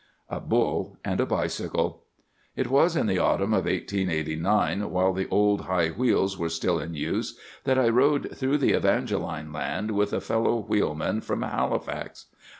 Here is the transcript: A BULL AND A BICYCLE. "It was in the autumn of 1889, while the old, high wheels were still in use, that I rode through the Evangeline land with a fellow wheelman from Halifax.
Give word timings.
A 0.31 0.39
BULL 0.39 0.97
AND 1.05 1.21
A 1.21 1.27
BICYCLE. 1.27 2.01
"It 2.55 2.71
was 2.71 2.95
in 2.95 3.05
the 3.05 3.19
autumn 3.19 3.53
of 3.53 3.65
1889, 3.65 4.89
while 4.89 5.13
the 5.13 5.27
old, 5.29 5.61
high 5.65 5.89
wheels 5.89 6.39
were 6.39 6.49
still 6.49 6.79
in 6.79 6.95
use, 6.95 7.37
that 7.65 7.77
I 7.77 7.87
rode 7.89 8.35
through 8.35 8.57
the 8.57 8.71
Evangeline 8.73 9.53
land 9.53 9.91
with 9.91 10.11
a 10.11 10.19
fellow 10.19 10.59
wheelman 10.63 11.21
from 11.21 11.43
Halifax. 11.43 12.25